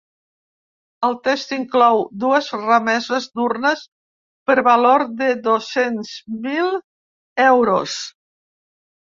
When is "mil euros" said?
6.49-8.01